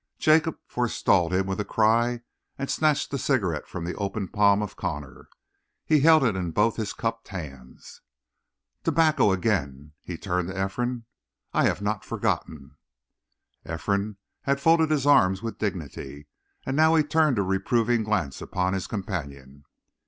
Jacob 0.17 0.57
forestalled 0.65 1.31
him 1.31 1.45
with 1.45 1.59
a 1.59 1.63
cry 1.63 2.21
and 2.57 2.71
snatched 2.71 3.11
the 3.11 3.19
cigarette 3.19 3.67
from 3.67 3.85
the 3.85 3.93
open 3.97 4.27
palm 4.27 4.63
of 4.63 4.75
Connor. 4.75 5.29
He 5.85 5.99
held 5.99 6.23
it 6.23 6.35
in 6.35 6.49
both 6.49 6.75
his 6.77 6.91
cupped 6.91 7.27
hands. 7.27 8.01
"Tobacco 8.83 9.31
again!" 9.31 9.91
He 10.01 10.17
turned 10.17 10.47
to 10.47 10.65
Ephraim. 10.65 11.05
"I 11.53 11.65
have 11.65 11.83
not 11.83 12.03
forgotten!" 12.03 12.77
Ephraim 13.63 14.17
had 14.41 14.59
folded 14.59 14.89
his 14.89 15.05
arms 15.05 15.43
with 15.43 15.59
dignity, 15.59 16.25
and 16.65 16.75
now 16.75 16.95
he 16.95 17.03
turned 17.03 17.37
a 17.37 17.43
reproving 17.43 18.03
glance 18.03 18.41
upon 18.41 18.73
his 18.73 18.87
companion. 18.87 19.65